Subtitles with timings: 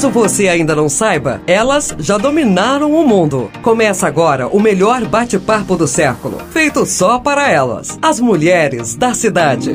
[0.00, 3.52] Caso você ainda não saiba, elas já dominaram o mundo.
[3.62, 9.72] Começa agora o melhor bate-papo do século, feito só para elas, as mulheres da cidade.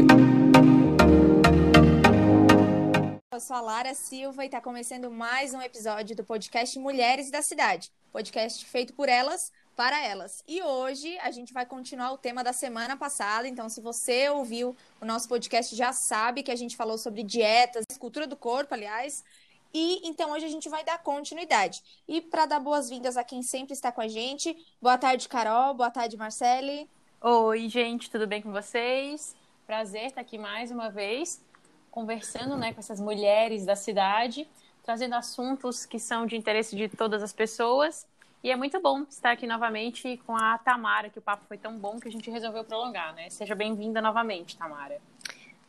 [3.32, 7.44] Eu sou a Lara Silva e está começando mais um episódio do podcast Mulheres da
[7.44, 10.42] Cidade, podcast feito por elas para elas.
[10.48, 13.48] E hoje a gente vai continuar o tema da semana passada.
[13.48, 17.84] Então, se você ouviu o nosso podcast, já sabe que a gente falou sobre dietas,
[18.00, 19.24] cultura do corpo, aliás.
[19.78, 21.84] E então hoje a gente vai dar continuidade.
[22.08, 25.74] E para dar boas-vindas a quem sempre está com a gente, boa tarde, Carol.
[25.74, 26.90] Boa tarde, Marcele.
[27.20, 29.36] Oi, gente, tudo bem com vocês?
[29.68, 31.44] Prazer estar aqui mais uma vez,
[31.92, 34.48] conversando né, com essas mulheres da cidade,
[34.82, 38.08] trazendo assuntos que são de interesse de todas as pessoas
[38.42, 41.78] e é muito bom estar aqui novamente com a Tamara, que o papo foi tão
[41.78, 43.30] bom que a gente resolveu prolongar, né?
[43.30, 45.02] Seja bem-vinda novamente, Tamara.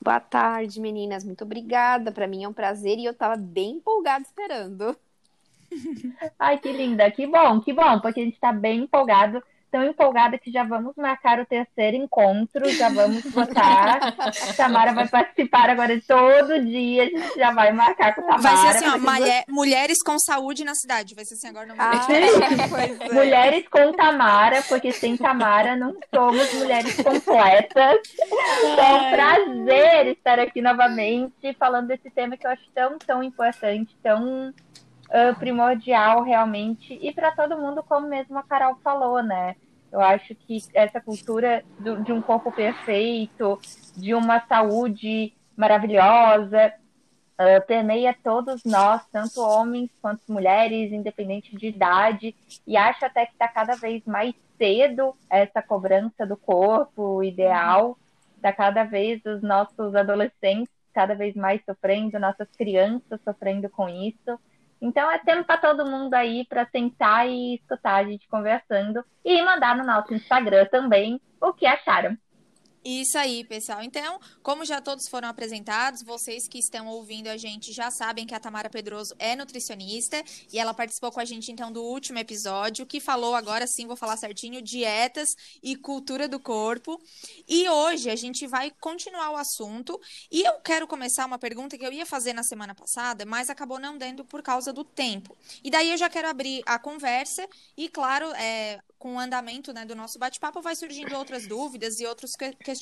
[0.00, 1.24] Boa tarde, meninas.
[1.24, 2.12] Muito obrigada.
[2.12, 4.96] Para mim é um prazer e eu estava bem empolgada esperando.
[6.38, 7.10] Ai, que linda.
[7.10, 10.94] Que bom, que bom, porque a gente está bem empolgado tão empolgada que já vamos
[10.96, 14.14] marcar o terceiro encontro, já vamos botar.
[14.56, 18.42] Tamara vai participar agora de todo dia, a gente já vai marcar com a Tamara.
[18.42, 21.74] Vai ser assim, ó, mulher, mulheres com saúde na cidade, vai ser assim agora no
[21.78, 23.12] ah, é.
[23.12, 28.00] Mulheres com Tamara, porque sem Tamara não somos mulheres completas.
[28.78, 33.96] É um prazer estar aqui novamente falando desse tema que eu acho tão, tão importante,
[34.02, 34.52] tão
[35.08, 39.56] uh, primordial realmente, e para todo mundo, como mesmo a Carol falou, né?
[39.90, 43.58] Eu acho que essa cultura do, de um corpo perfeito,
[43.96, 46.72] de uma saúde maravilhosa,
[47.40, 52.34] uh, permeia todos nós, tanto homens quanto mulheres, independente de idade,
[52.66, 57.96] e acho até que está cada vez mais cedo essa cobrança do corpo ideal,
[58.36, 64.40] está cada vez os nossos adolescentes cada vez mais sofrendo, nossas crianças sofrendo com isso.
[64.80, 69.42] Então é tempo para todo mundo aí para sentar e escutar a gente conversando e
[69.42, 72.16] mandar no nosso Instagram também o que acharam.
[72.88, 73.82] Isso aí, pessoal.
[73.82, 78.32] Então, como já todos foram apresentados, vocês que estão ouvindo a gente já sabem que
[78.32, 82.86] a Tamara Pedroso é nutricionista e ela participou com a gente então do último episódio,
[82.86, 87.02] que falou agora sim, vou falar certinho, dietas e cultura do corpo.
[87.48, 91.84] E hoje a gente vai continuar o assunto e eu quero começar uma pergunta que
[91.84, 95.36] eu ia fazer na semana passada, mas acabou não dando por causa do tempo.
[95.64, 99.84] E daí eu já quero abrir a conversa e, claro, é, com o andamento né,
[99.84, 102.75] do nosso bate-papo, vai surgindo outras dúvidas e outros questionamentos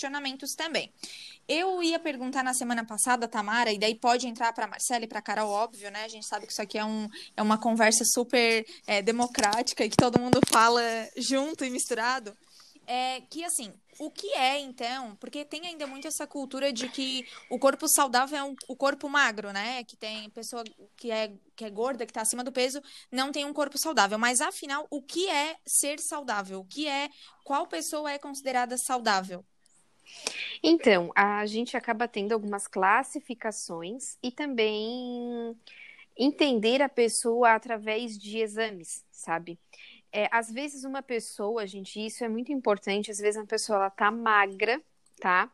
[0.56, 0.92] também.
[1.46, 5.20] Eu ia perguntar na semana passada, Tamara, e daí pode entrar para Marcela e para
[5.20, 6.04] Carol, óbvio, né?
[6.04, 9.90] A gente sabe que isso aqui é, um, é uma conversa super é, democrática e
[9.90, 10.82] que todo mundo fala
[11.16, 12.34] junto e misturado
[12.86, 15.16] é que assim, o que é então?
[15.16, 19.08] Porque tem ainda muito essa cultura de que o corpo saudável é um, o corpo
[19.08, 19.84] magro, né?
[19.84, 20.62] Que tem pessoa
[20.96, 24.18] que é, que é gorda, que está acima do peso, não tem um corpo saudável.
[24.18, 26.60] Mas afinal, o que é ser saudável?
[26.60, 27.08] O que é
[27.44, 29.44] qual pessoa é considerada saudável?
[30.62, 35.56] Então, a gente acaba tendo algumas classificações e também
[36.16, 39.58] entender a pessoa através de exames, sabe?
[40.14, 43.90] é, às vezes uma pessoa, gente, isso é muito importante, às vezes uma pessoa ela
[43.90, 44.80] tá magra,
[45.20, 45.50] tá?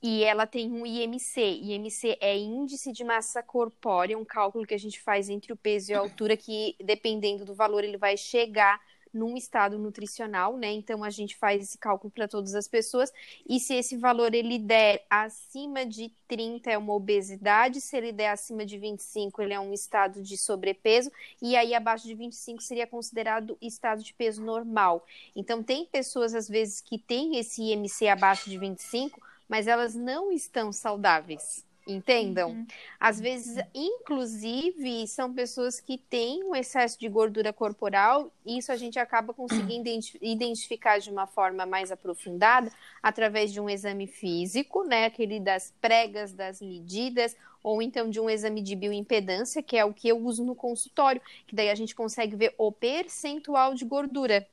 [0.00, 1.40] E ela tem um IMC.
[1.40, 5.90] IMC é índice de massa corpórea, um cálculo que a gente faz entre o peso
[5.90, 8.80] e a altura, que dependendo do valor ele vai chegar
[9.18, 10.72] num estado nutricional, né?
[10.72, 13.12] Então a gente faz esse cálculo para todas as pessoas
[13.48, 18.30] e se esse valor ele der acima de 30 é uma obesidade, se ele der
[18.30, 21.10] acima de 25 ele é um estado de sobrepeso
[21.42, 25.04] e aí abaixo de 25 seria considerado estado de peso normal.
[25.34, 30.30] Então tem pessoas às vezes que têm esse IMC abaixo de 25, mas elas não
[30.30, 31.67] estão saudáveis.
[31.88, 32.50] Entendam?
[32.50, 32.66] Uhum.
[33.00, 38.76] Às vezes, inclusive, são pessoas que têm um excesso de gordura corporal, e isso a
[38.76, 39.88] gente acaba conseguindo
[40.20, 42.70] identificar de uma forma mais aprofundada
[43.02, 45.06] através de um exame físico, né?
[45.06, 49.94] Aquele das pregas, das medidas, ou então de um exame de bioimpedância, que é o
[49.94, 54.46] que eu uso no consultório, que daí a gente consegue ver o percentual de gordura.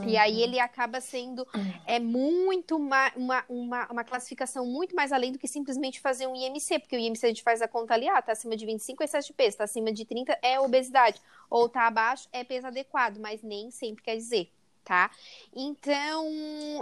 [0.00, 0.08] Uhum.
[0.08, 1.46] E aí ele acaba sendo
[1.86, 6.34] é muito uma, uma, uma, uma, classificação muito mais além do que simplesmente fazer um
[6.34, 9.02] IMC, porque o IMC a gente faz a conta ali, ah, tá acima de 25
[9.02, 12.68] é excesso de peso, tá acima de 30 é obesidade, ou tá abaixo é peso
[12.68, 14.50] adequado, mas nem sempre quer dizer,
[14.82, 15.10] tá?
[15.54, 16.26] Então,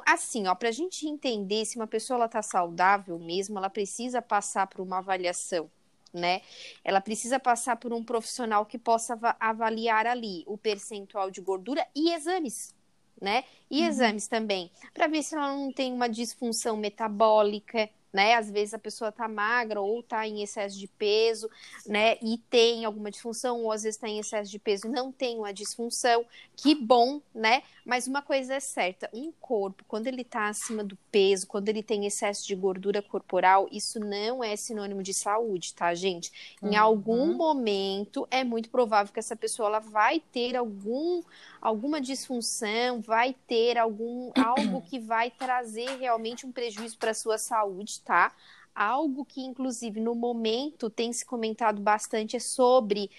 [0.07, 4.69] assim, ó, pra gente entender se uma pessoa ela tá saudável mesmo, ela precisa passar
[4.69, 5.69] por uma avaliação,
[6.13, 6.43] né?
[6.85, 12.13] Ela precisa passar por um profissional que possa avaliar ali o percentual de gordura e
[12.13, 12.73] exames,
[13.21, 13.45] né?
[13.71, 13.89] E uhum.
[13.89, 18.35] exames também, para ver se ela não tem uma disfunção metabólica, né?
[18.35, 21.49] Às vezes a pessoa tá magra ou tá em excesso de peso,
[21.87, 22.17] né?
[22.21, 25.39] E tem alguma disfunção, ou às vezes tá em excesso de peso e não tem
[25.39, 26.25] uma disfunção.
[26.57, 27.63] Que bom, né?
[27.85, 31.83] Mas uma coisa é certa: um corpo, quando ele tá acima do peso, quando ele
[31.83, 36.57] tem excesso de gordura corporal, isso não é sinônimo de saúde, tá, gente?
[36.63, 36.81] Em uhum.
[36.81, 41.23] algum momento é muito provável que essa pessoa ela vai ter algum
[41.61, 47.39] alguma disfunção, vai ter algum algo que vai trazer realmente um prejuízo para a sua
[47.39, 48.33] saúde, tá?
[48.75, 53.11] Algo que, inclusive, no momento tem se comentado bastante é sobre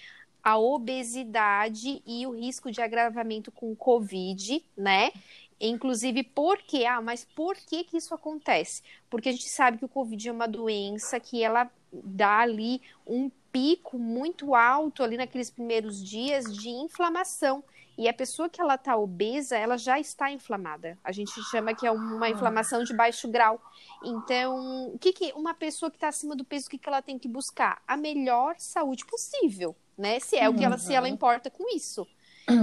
[0.42, 5.12] a obesidade e o risco de agravamento com Covid, né?
[5.60, 6.84] Inclusive, por quê?
[6.84, 8.82] Ah, mas por que que isso acontece?
[9.08, 13.30] Porque a gente sabe que o Covid é uma doença que ela dá ali um
[13.52, 17.62] pico muito alto ali naqueles primeiros dias de inflamação.
[17.96, 20.98] E a pessoa que ela está obesa, ela já está inflamada.
[21.04, 23.60] A gente chama que é uma inflamação de baixo grau.
[24.02, 27.02] Então, o que, que uma pessoa que está acima do peso, o que, que ela
[27.02, 27.82] tem que buscar?
[27.86, 30.20] A melhor saúde possível, né?
[30.20, 31.14] Se é o que ela, se ela uhum.
[31.14, 32.06] importa com isso.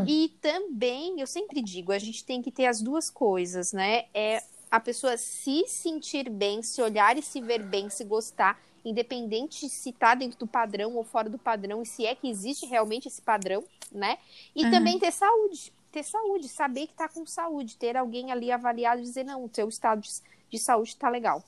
[0.08, 4.06] E também, eu sempre digo, a gente tem que ter as duas coisas, né?
[4.14, 8.60] É a pessoa se sentir bem, se olhar e se ver bem, se gostar,
[8.90, 12.66] independente se está dentro do padrão ou fora do padrão, e se é que existe
[12.66, 14.18] realmente esse padrão, né?
[14.56, 14.72] E uhum.
[14.72, 19.04] também ter saúde, ter saúde, saber que está com saúde, ter alguém ali avaliado e
[19.04, 20.10] dizer, não, o seu estado de,
[20.50, 21.44] de saúde está legal.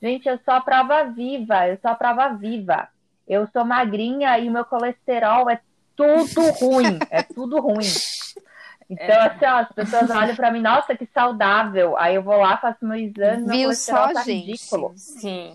[0.00, 2.88] Gente, eu sou a prova viva, eu sou a prova viva.
[3.26, 5.60] Eu sou magrinha e o meu colesterol é
[5.96, 7.86] tudo ruim, é tudo ruim.
[8.86, 9.28] Então, é.
[9.28, 11.96] assim, ó, as pessoas olham para mim, nossa, que saudável.
[11.96, 14.46] Aí eu vou lá, faço meu exame, meu colesterol só, tá gente?
[14.46, 14.92] ridículo.
[14.94, 15.54] Sim.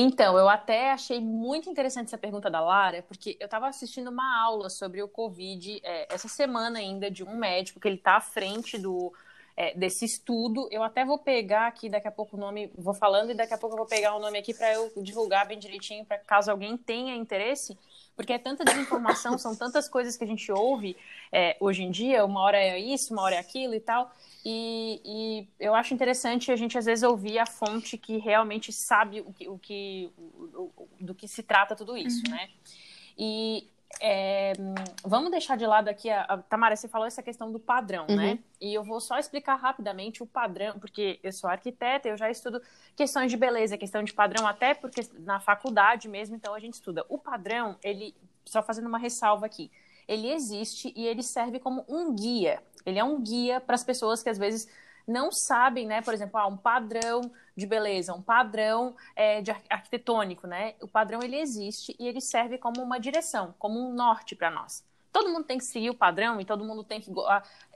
[0.00, 4.40] Então, eu até achei muito interessante essa pergunta da Lara, porque eu estava assistindo uma
[4.40, 8.20] aula sobre o Covid é, essa semana ainda de um médico que ele está à
[8.20, 9.12] frente do,
[9.56, 10.68] é, desse estudo.
[10.70, 13.58] Eu até vou pegar aqui daqui a pouco o nome, vou falando e daqui a
[13.58, 16.76] pouco eu vou pegar o nome aqui para eu divulgar bem direitinho, para caso alguém
[16.76, 17.76] tenha interesse,
[18.18, 20.96] porque é tanta desinformação, são tantas coisas que a gente ouve
[21.30, 24.12] é, hoje em dia, uma hora é isso, uma hora é aquilo e tal.
[24.44, 29.20] E, e, eu acho interessante a gente às vezes ouvir a fonte que realmente sabe
[29.20, 32.32] o que, o que o, o, do que se trata tudo isso, uhum.
[32.32, 32.48] né?
[33.16, 33.68] E
[34.00, 34.52] é,
[35.04, 38.14] vamos deixar de lado aqui, a, a, Tamara, você falou essa questão do padrão, né?
[38.14, 38.16] uhum.
[38.16, 38.38] né?
[38.60, 42.60] E eu vou só explicar rapidamente o padrão, porque eu sou arquiteta, eu já estudo
[42.94, 47.04] questões de beleza, questão de padrão, até porque na faculdade mesmo, então a gente estuda.
[47.08, 48.14] O padrão, ele,
[48.44, 49.70] só fazendo uma ressalva aqui,
[50.06, 52.62] ele existe e ele serve como um guia.
[52.86, 54.68] Ele é um guia para as pessoas que às vezes
[55.08, 56.02] não sabem, né?
[56.02, 57.22] Por exemplo, ah, um padrão
[57.56, 60.74] de beleza, um padrão é, de arquitetônico, né?
[60.82, 64.84] O padrão ele existe e ele serve como uma direção, como um norte para nós.
[65.10, 67.10] Todo mundo tem que seguir o padrão e todo mundo tem que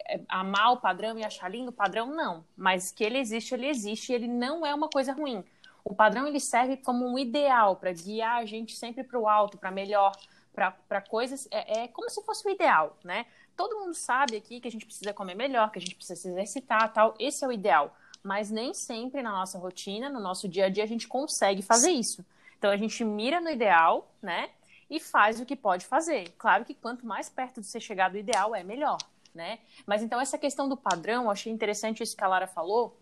[0.06, 2.44] é, amar o padrão e achar lindo o padrão, não.
[2.54, 5.42] Mas que ele existe, ele existe e ele não é uma coisa ruim.
[5.82, 9.56] O padrão ele serve como um ideal para guiar a gente sempre para o alto,
[9.56, 10.12] para melhor,
[10.52, 11.48] para coisas.
[11.50, 13.26] É, é como se fosse o ideal, né?
[13.56, 16.28] Todo mundo sabe aqui que a gente precisa comer melhor, que a gente precisa se
[16.28, 17.14] exercitar, tal.
[17.18, 17.96] Esse é o ideal.
[18.22, 21.90] Mas nem sempre na nossa rotina, no nosso dia a dia, a gente consegue fazer
[21.90, 22.24] isso.
[22.58, 24.50] Então a gente mira no ideal, né?
[24.88, 26.30] E faz o que pode fazer.
[26.38, 28.98] Claro que quanto mais perto de você chegar do ideal, é melhor,
[29.34, 29.58] né?
[29.86, 32.96] Mas então essa questão do padrão, eu achei interessante isso que a Lara falou,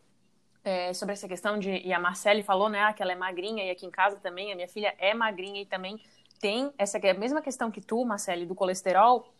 [0.64, 1.70] é, sobre essa questão de.
[1.70, 4.56] E a Marcele falou, né, que ela é magrinha, e aqui em casa também, a
[4.56, 6.00] minha filha é magrinha e também
[6.38, 9.30] tem essa mesma questão que tu, Marcele, do colesterol.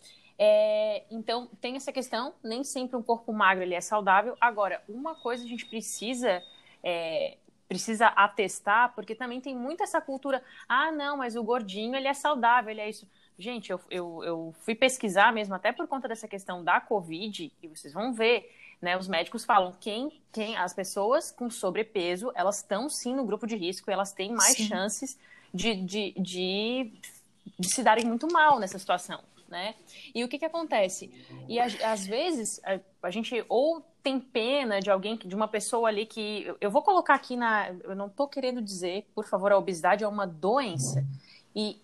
[0.43, 4.35] É, então, tem essa questão, nem sempre um corpo magro ele é saudável.
[4.41, 6.43] Agora, uma coisa a gente precisa
[6.83, 7.37] é,
[7.69, 12.15] precisa atestar, porque também tem muito essa cultura, ah, não, mas o gordinho ele é
[12.15, 13.07] saudável, ele é isso.
[13.39, 17.69] Gente, eu, eu, eu fui pesquisar mesmo, até por conta dessa questão da Covid, e
[17.69, 22.89] vocês vão ver, né, os médicos falam quem, quem as pessoas com sobrepeso, elas estão
[22.89, 24.67] sim no grupo de risco, elas têm mais sim.
[24.67, 25.19] chances
[25.53, 26.93] de, de, de,
[27.59, 29.21] de se darem muito mal nessa situação
[29.51, 29.75] né?
[30.15, 31.11] E o que que acontece?
[31.49, 35.89] E a, às vezes a, a, gente ou tem pena de alguém, de uma pessoa
[35.89, 39.59] ali que eu vou colocar aqui na, eu não estou querendo dizer, por favor, a
[39.59, 41.05] obesidade é uma doença.
[41.55, 41.81] E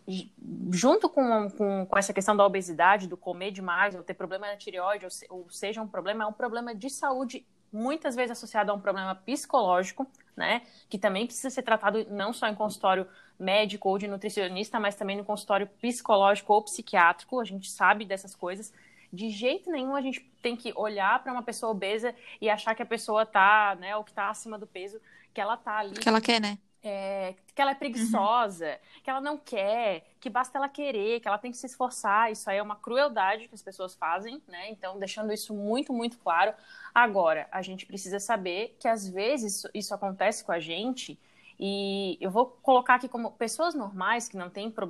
[0.70, 4.56] junto com, com, com, essa questão da obesidade, do comer demais, ou ter problema na
[4.56, 8.70] tireoide, ou, se, ou seja, um problema, é um problema de saúde, muitas vezes associado
[8.70, 10.62] a um problema psicológico, né?
[10.88, 13.06] Que também precisa ser tratado não só em consultório
[13.38, 17.40] médico ou de nutricionista, mas também no consultório psicológico ou psiquiátrico.
[17.40, 18.72] A gente sabe dessas coisas.
[19.12, 22.82] De jeito nenhum a gente tem que olhar para uma pessoa obesa e achar que
[22.82, 25.00] a pessoa tá, né, ou que tá acima do peso,
[25.32, 25.94] que ela tá ali.
[25.94, 26.58] Que ela quer, né?
[26.88, 29.00] É, que ela é preguiçosa, uhum.
[29.02, 32.30] que ela não quer, que basta ela querer, que ela tem que se esforçar.
[32.30, 34.70] Isso aí é uma crueldade que as pessoas fazem, né?
[34.70, 36.54] Então, deixando isso muito, muito claro.
[36.94, 41.18] Agora, a gente precisa saber que às vezes isso acontece com a gente
[41.58, 44.86] E eu vou colocar aqui como pessoas normais que não têm pro,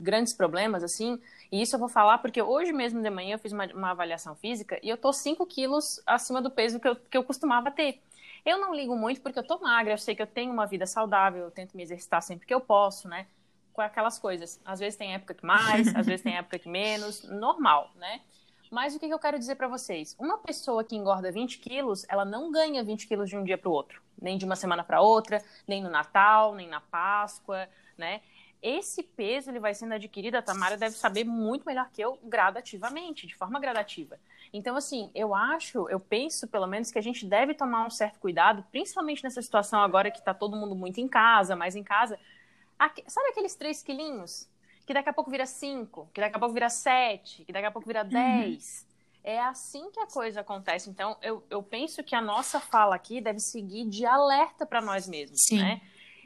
[0.00, 3.52] grandes problemas, assim, e isso eu vou falar porque hoje mesmo de manhã eu fiz
[3.52, 7.16] uma, uma avaliação física e eu tô 5 quilos acima do peso que eu, que
[7.16, 8.00] eu costumava ter.
[8.46, 10.86] Eu não ligo muito porque eu tô magra, eu sei que eu tenho uma vida
[10.86, 13.26] saudável, eu tento me exercitar sempre que eu posso, né?
[13.72, 14.60] Com aquelas coisas.
[14.64, 18.20] Às vezes tem época que mais, às vezes tem época que menos, normal, né?
[18.70, 20.14] Mas o que, que eu quero dizer para vocês?
[20.16, 23.68] Uma pessoa que engorda 20 quilos, ela não ganha 20 quilos de um dia para
[23.68, 28.20] o outro, nem de uma semana para outra, nem no Natal, nem na Páscoa, né?
[28.62, 33.26] Esse peso ele vai sendo adquirido, a Tamara deve saber muito melhor que eu, gradativamente,
[33.26, 34.18] de forma gradativa.
[34.56, 38.18] Então, assim, eu acho, eu penso pelo menos que a gente deve tomar um certo
[38.18, 42.18] cuidado, principalmente nessa situação agora que está todo mundo muito em casa, mais em casa.
[43.06, 44.48] Sabe aqueles três quilinhos?
[44.86, 47.70] Que daqui a pouco vira cinco, que daqui a pouco vira sete, que daqui a
[47.70, 48.08] pouco vira uhum.
[48.08, 48.86] dez.
[48.88, 48.96] Uhum.
[49.24, 50.88] É assim que a coisa acontece.
[50.88, 55.08] Então, eu, eu penso que a nossa fala aqui deve seguir de alerta para nós
[55.08, 55.58] mesmos, Sim.
[55.58, 55.80] né?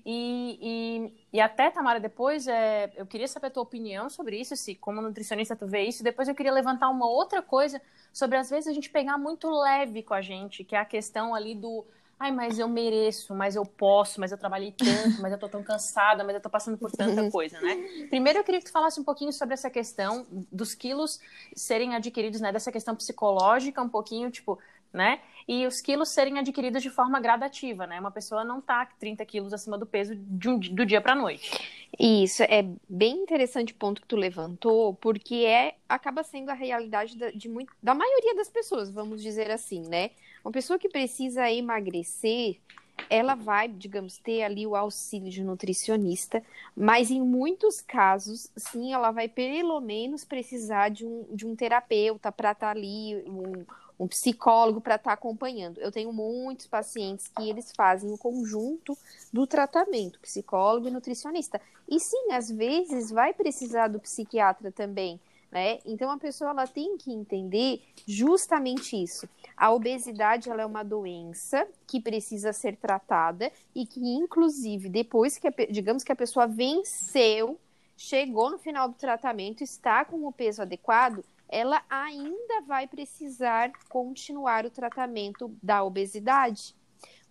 [0.04, 4.57] E, e, e, até, Tamara, depois é, eu queria saber a tua opinião sobre isso,
[4.57, 6.02] se como nutricionista tu vê isso.
[6.02, 7.80] Depois eu queria levantar uma outra coisa
[8.12, 11.35] sobre, às vezes, a gente pegar muito leve com a gente, que é a questão
[11.35, 11.85] ali do
[12.21, 15.62] ai, mas eu mereço, mas eu posso, mas eu trabalhei tanto, mas eu tô tão
[15.62, 17.76] cansada, mas eu tô passando por tanta coisa, né?
[18.11, 21.19] Primeiro eu queria que tu falasse um pouquinho sobre essa questão dos quilos
[21.57, 22.52] serem adquiridos, né?
[22.52, 24.59] Dessa questão psicológica, um pouquinho, tipo,
[24.92, 25.21] né?
[25.52, 27.99] E os quilos serem adquiridos de forma gradativa, né?
[27.99, 31.50] Uma pessoa não tá 30 quilos acima do peso um, do dia para noite.
[31.99, 37.19] Isso, é bem interessante o ponto que tu levantou, porque é acaba sendo a realidade
[37.19, 40.11] da, de muito, da maioria das pessoas, vamos dizer assim, né?
[40.45, 42.61] Uma pessoa que precisa emagrecer,
[43.09, 46.45] ela vai, digamos, ter ali o auxílio de nutricionista,
[46.76, 52.30] mas em muitos casos, sim, ela vai pelo menos precisar de um, de um terapeuta
[52.30, 53.64] para estar tá ali, um,
[54.00, 55.78] um psicólogo para estar tá acompanhando.
[55.78, 58.97] Eu tenho muitos pacientes que eles fazem o conjunto
[59.30, 61.61] do tratamento, psicólogo e nutricionista.
[61.87, 65.21] E sim, às vezes vai precisar do psiquiatra também,
[65.52, 65.80] né?
[65.85, 69.28] Então a pessoa ela tem que entender justamente isso.
[69.54, 75.47] A obesidade ela é uma doença que precisa ser tratada e que inclusive depois que
[75.47, 77.61] a, digamos que a pessoa venceu,
[77.99, 84.64] chegou no final do tratamento, está com o peso adequado, ela ainda vai precisar continuar
[84.64, 86.76] o tratamento da obesidade,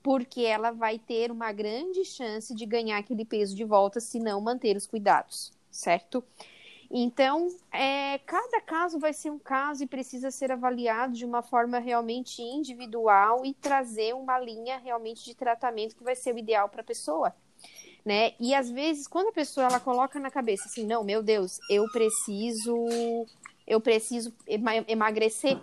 [0.03, 4.41] porque ela vai ter uma grande chance de ganhar aquele peso de volta se não
[4.41, 6.23] manter os cuidados, certo?
[6.91, 11.77] Então, é, cada caso vai ser um caso e precisa ser avaliado de uma forma
[11.77, 16.81] realmente individual e trazer uma linha realmente de tratamento que vai ser o ideal para
[16.81, 17.33] a pessoa.
[18.03, 18.33] Né?
[18.39, 21.85] E às vezes, quando a pessoa ela coloca na cabeça assim, não, meu Deus, eu
[21.91, 22.75] preciso
[23.69, 24.33] eu preciso
[24.87, 25.59] emagrecer.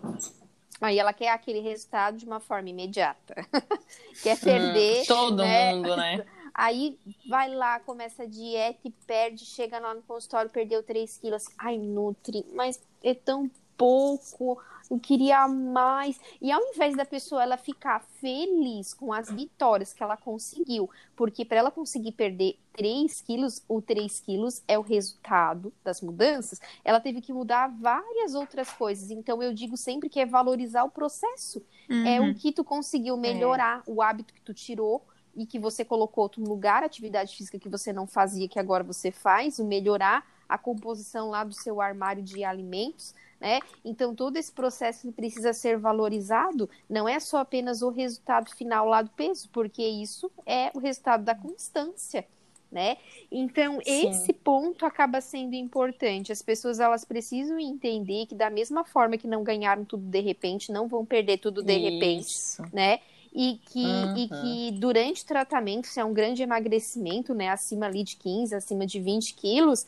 [0.81, 3.35] Aí ela quer aquele resultado de uma forma imediata.
[4.23, 5.03] quer perder.
[5.03, 5.75] Hum, todo né?
[5.75, 6.25] mundo, né?
[6.55, 6.99] Aí
[7.29, 11.45] vai lá, começa a dieta e perde, chega lá no consultório, perdeu 3 quilos.
[11.59, 14.59] Ai, Nutri, mas é tão pouco
[14.91, 16.21] eu queria mais.
[16.41, 21.45] E ao invés da pessoa ela ficar feliz com as vitórias que ela conseguiu, porque
[21.45, 27.01] para ela conseguir perder 3 quilos, o 3 quilos é o resultado das mudanças, ela
[27.01, 29.11] teve que mudar várias outras coisas.
[29.11, 31.65] Então eu digo sempre que é valorizar o processo.
[31.91, 32.07] Uhum.
[32.07, 33.91] É o que tu conseguiu melhorar, é.
[33.91, 35.03] o hábito que tu tirou
[35.35, 39.11] e que você colocou outro lugar, atividade física que você não fazia, que agora você
[39.11, 43.61] faz, o melhorar a composição lá do seu armário de alimentos né?
[43.85, 49.03] Então todo esse processo precisa ser valorizado, não é só apenas o resultado final lá
[49.03, 52.27] do peso, porque isso é o resultado da constância.
[52.71, 52.97] Né?
[53.31, 54.11] Então Sim.
[54.11, 56.33] esse ponto acaba sendo importante.
[56.33, 60.73] As pessoas elas precisam entender que da mesma forma que não ganharam tudo de repente,
[60.73, 62.63] não vão perder tudo de Isso.
[62.63, 62.99] repente, né?
[63.33, 64.17] E que, uhum.
[64.17, 68.55] e que durante o tratamento, se é um grande emagrecimento, né, acima ali de 15,
[68.55, 69.87] acima de 20 quilos,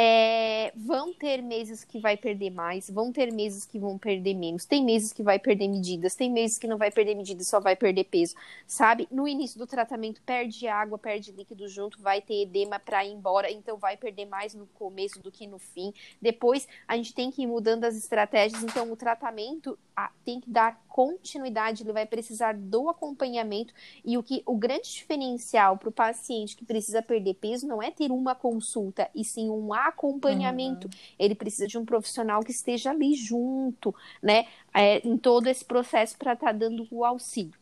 [0.00, 4.64] é, vão ter meses que vai perder mais, vão ter meses que vão perder menos,
[4.64, 7.74] tem meses que vai perder medidas, tem meses que não vai perder medidas, só vai
[7.74, 9.08] perder peso, sabe?
[9.10, 13.50] No início do tratamento perde água, perde líquido junto, vai ter edema para ir embora,
[13.50, 15.92] então vai perder mais no começo do que no fim.
[16.22, 19.76] Depois a gente tem que ir mudando as estratégias, então o tratamento
[20.24, 23.72] tem que dar continuidade, ele vai precisar do acompanhamento
[24.04, 27.90] e o que o grande diferencial para o paciente que precisa perder peso não é
[27.90, 30.86] ter uma consulta e sim um acompanhamento.
[30.86, 31.14] Uhum.
[31.18, 36.16] Ele precisa de um profissional que esteja ali junto, né, é, em todo esse processo
[36.16, 37.54] para estar tá dando o auxílio.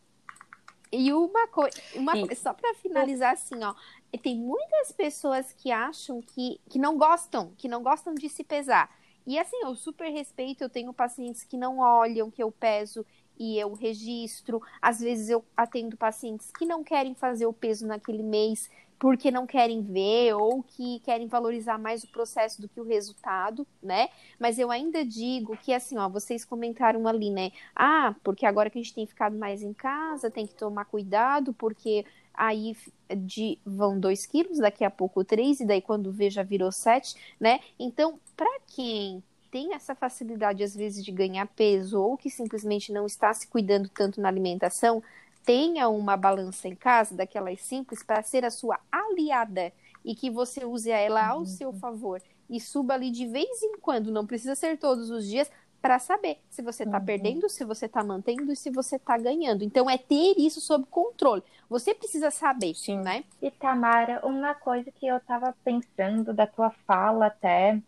[0.91, 3.75] E uma coisa, uma, só para finalizar assim, ó,
[4.21, 8.89] tem muitas pessoas que acham que, que não gostam, que não gostam de se pesar.
[9.27, 13.05] E assim, eu super respeito, eu tenho pacientes que não olham que eu peso
[13.37, 14.61] e eu registro.
[14.81, 18.69] Às vezes eu atendo pacientes que não querem fazer o peso naquele mês
[18.99, 23.67] porque não querem ver ou que querem valorizar mais o processo do que o resultado,
[23.83, 24.09] né?
[24.39, 27.51] Mas eu ainda digo que assim, ó, vocês comentaram ali, né?
[27.75, 31.53] Ah, porque agora que a gente tem ficado mais em casa, tem que tomar cuidado,
[31.53, 32.05] porque
[32.37, 32.77] aí
[33.17, 37.15] de, vão 2 quilos, daqui a pouco 3, e daí quando vê já virou 7,
[37.39, 37.59] né?
[37.79, 43.05] Então, para quem tem essa facilidade, às vezes, de ganhar peso ou que simplesmente não
[43.05, 45.01] está se cuidando tanto na alimentação,
[45.43, 49.73] tenha uma balança em casa, daquelas simples, para ser a sua aliada
[50.05, 51.45] e que você use ela ao uhum.
[51.45, 55.49] seu favor e suba ali de vez em quando, não precisa ser todos os dias,
[55.87, 57.05] para saber se você está uhum.
[57.05, 59.63] perdendo, se você está mantendo e se você está ganhando.
[59.63, 61.41] Então, é ter isso sob controle.
[61.69, 62.97] Você precisa saber, Sim.
[62.97, 63.23] né?
[63.41, 67.81] E, Tamara, uma coisa que eu estava pensando da tua fala até,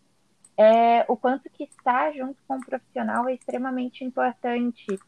[0.56, 4.98] é o quanto que estar junto com um profissional é extremamente importante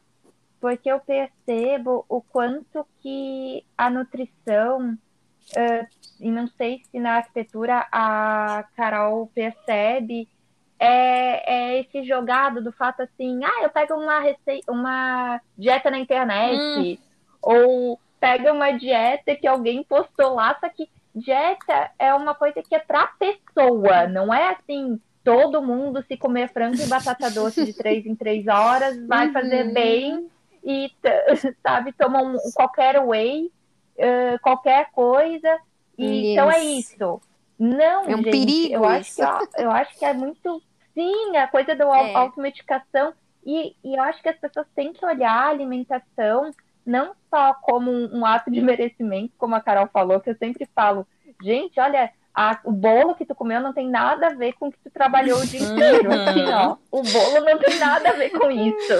[0.61, 5.87] porque eu percebo o quanto que a nutrição, uh,
[6.19, 10.29] e não sei se na arquitetura a Carol percebe,
[10.83, 15.97] é, é, esse jogado do fato assim, ah, eu pego uma, receita, uma dieta na
[15.97, 16.97] internet, hum.
[17.41, 22.75] ou pega uma dieta que alguém postou lá, só que dieta é uma coisa que
[22.75, 27.73] é pra pessoa, não é assim, todo mundo se comer frango e batata doce de
[27.73, 29.33] três em três horas vai uhum.
[29.33, 30.27] fazer bem
[30.61, 30.91] e,
[31.65, 33.49] sabe, tomam qualquer whey,
[33.97, 35.59] uh, qualquer coisa.
[35.97, 37.21] E, Então é isso.
[37.57, 40.61] Não, é um gente, perigo eu acho, que, eu acho que é muito.
[40.93, 42.13] Sim, a coisa da é.
[42.15, 43.13] automedicação.
[43.45, 46.51] E, e eu acho que as pessoas têm que olhar a alimentação
[46.85, 50.67] não só como um, um ato de merecimento, como a Carol falou, que eu sempre
[50.75, 51.07] falo,
[51.41, 54.71] gente, olha, a, o bolo que tu comeu não tem nada a ver com o
[54.71, 56.09] que tu trabalhou o dia inteiro.
[56.09, 56.27] Uhum.
[56.27, 58.93] Assim, ó, o bolo não tem nada a ver com isso.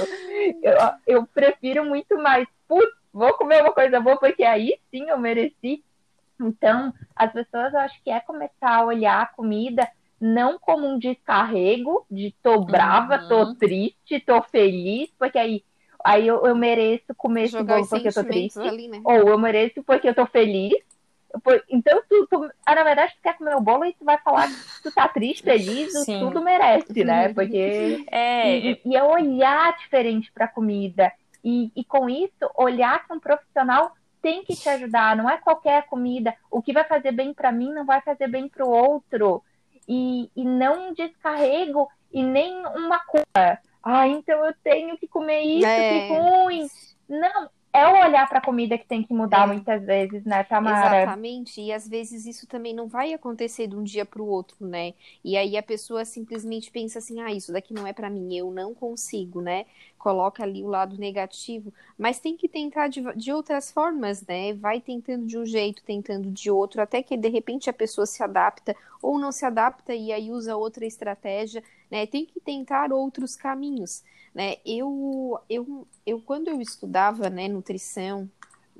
[0.61, 5.17] Eu, eu prefiro muito mais, putz, vou comer uma coisa boa, porque aí sim eu
[5.17, 5.83] mereci.
[6.39, 9.87] Então, as pessoas, eu acho que é começar a olhar a comida
[10.23, 13.27] não como um descarrego de tô brava, uhum.
[13.27, 15.63] tô triste, tô feliz, porque aí
[16.01, 19.01] aí eu, eu mereço comer esse bolo porque eu tô triste, ali, né?
[19.03, 20.73] ou eu mereço porque eu tô feliz,
[21.69, 24.47] então, tu, tu, ah, na verdade, tu quer comer o bolo e tu vai falar
[24.47, 26.19] que tu tá triste, feliz, Sim.
[26.19, 27.33] tudo merece, né?
[27.33, 28.05] Porque.
[28.11, 28.59] É...
[28.59, 31.11] E, e é olhar diferente pra comida.
[31.43, 35.87] E, e com isso, olhar que um profissional tem que te ajudar, não é qualquer
[35.87, 36.35] comida.
[36.51, 39.43] O que vai fazer bem para mim não vai fazer bem para o outro.
[39.87, 43.59] E, e não um descarrego e nem uma culpa.
[43.83, 46.07] Ah, então eu tenho que comer isso, é.
[46.07, 46.67] que ruim.
[47.09, 49.47] Não, é o olhar para a comida que tem que mudar é.
[49.47, 51.01] muitas vezes, né, Tamara?
[51.01, 51.59] Exatamente.
[51.59, 54.93] E às vezes isso também não vai acontecer de um dia para o outro, né?
[55.23, 58.51] E aí a pessoa simplesmente pensa assim: ah, isso daqui não é para mim, eu
[58.51, 59.65] não consigo, né?
[59.97, 61.73] Coloca ali o lado negativo.
[61.97, 64.53] Mas tem que tentar de, de outras formas, né?
[64.53, 68.21] Vai tentando de um jeito, tentando de outro, até que de repente a pessoa se
[68.21, 72.07] adapta ou não se adapta e aí usa outra estratégia, né?
[72.07, 74.03] Tem que tentar outros caminhos.
[74.33, 74.55] Né?
[74.65, 78.27] Eu, eu, eu, quando eu estudava né, nutrição,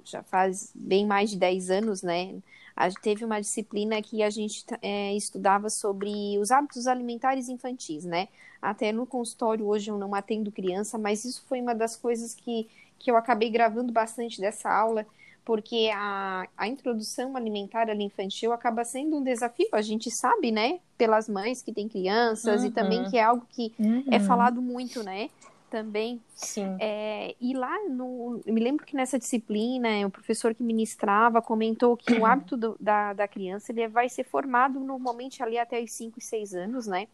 [0.04, 2.42] já faz bem mais de 10 anos, né?
[2.76, 8.30] A, teve uma disciplina que a gente é, estudava sobre os hábitos alimentares infantis, né?
[8.60, 12.68] Até no consultório hoje eu não atendo criança, mas isso foi uma das coisas que,
[12.98, 15.06] que eu acabei gravando bastante dessa aula,
[15.46, 20.80] porque a, a introdução alimentar infantil acaba sendo um desafio, a gente sabe, né?
[20.98, 22.68] Pelas mães que têm crianças uhum.
[22.68, 23.10] e também uhum.
[23.10, 24.04] que é algo que é uhum.
[24.12, 25.30] é falado muito, né?
[25.74, 26.22] também.
[26.36, 26.78] Sim.
[26.80, 28.40] É, e lá no.
[28.46, 33.12] me lembro que nessa disciplina, o professor que ministrava comentou que o hábito do, da,
[33.14, 37.08] da criança ele vai ser formado normalmente ali até os 5 e 6 anos, né?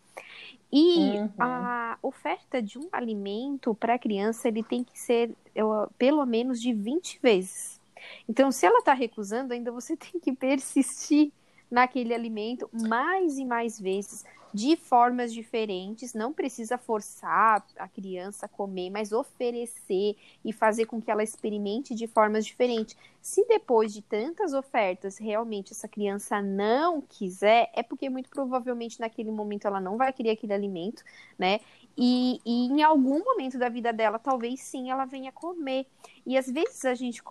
[0.69, 1.29] E uhum.
[1.39, 6.61] a oferta de um alimento para a criança ele tem que ser eu, pelo menos
[6.61, 7.78] de 20 vezes.
[8.27, 11.31] Então, se ela está recusando, ainda você tem que persistir
[11.69, 18.49] naquele alimento mais e mais vezes de formas diferentes, não precisa forçar a criança a
[18.49, 22.97] comer, mas oferecer e fazer com que ela experimente de formas diferentes.
[23.21, 29.29] Se depois de tantas ofertas realmente essa criança não quiser, é porque muito provavelmente naquele
[29.29, 31.03] momento ela não vai querer aquele alimento,
[31.37, 31.59] né?
[32.01, 35.85] E, e, em algum momento da vida dela, talvez sim, ela venha comer.
[36.25, 37.21] E às vezes a gente,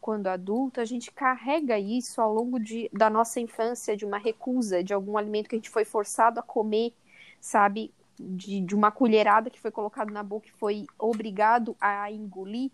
[0.00, 4.82] quando adulta, a gente carrega isso ao longo de, da nossa infância, de uma recusa,
[4.82, 6.92] de algum alimento que a gente foi forçado a comer,
[7.40, 7.94] sabe?
[8.18, 12.72] De, de uma colherada que foi colocado na boca e foi obrigado a engolir,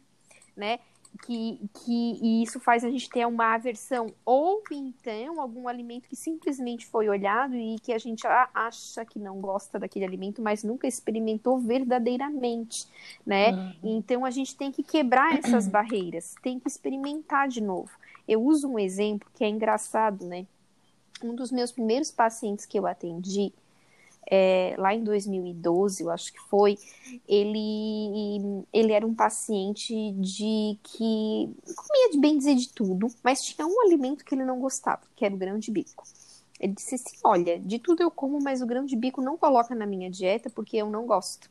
[0.56, 0.78] né?
[1.18, 6.16] Que, que e isso faz a gente ter uma aversão ou então algum alimento que
[6.16, 10.86] simplesmente foi olhado e que a gente acha que não gosta daquele alimento, mas nunca
[10.86, 12.86] experimentou verdadeiramente,
[13.26, 13.52] né?
[13.52, 13.72] Uhum.
[13.82, 17.90] Então a gente tem que quebrar essas barreiras, tem que experimentar de novo.
[18.26, 20.46] Eu uso um exemplo que é engraçado, né?
[21.22, 23.52] Um dos meus primeiros pacientes que eu atendi,
[24.34, 26.78] é, lá em 2012, eu acho que foi,
[27.28, 33.66] ele, ele era um paciente de que comia de bem dizer de tudo, mas tinha
[33.66, 36.04] um alimento que ele não gostava, que era o grão de bico.
[36.58, 39.74] Ele disse assim: Olha, de tudo eu como, mas o grão de bico não coloca
[39.74, 41.50] na minha dieta porque eu não gosto.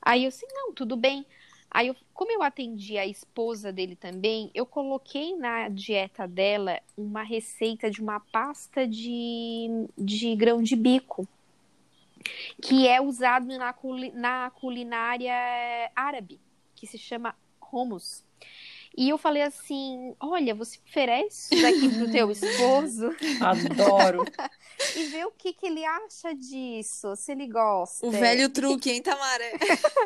[0.00, 1.26] Aí eu disse: Não, tudo bem.
[1.68, 7.24] Aí, eu, como eu atendi a esposa dele também, eu coloquei na dieta dela uma
[7.24, 11.26] receita de uma pasta de, de grão de bico
[12.62, 15.34] que é usado na, culinária
[15.94, 16.40] árabe,
[16.74, 17.34] que se chama
[17.72, 18.24] hummus.
[18.96, 23.10] E eu falei assim: olha, você oferece isso daqui pro teu esposo?
[23.42, 24.24] Adoro.
[24.96, 28.06] e vê o que, que ele acha disso, se ele gosta.
[28.06, 29.44] O velho truque, hein, Tamara?